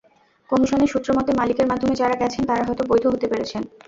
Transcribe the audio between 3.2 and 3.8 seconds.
পেরেছেন।